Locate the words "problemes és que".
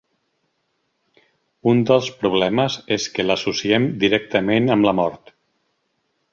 2.23-3.27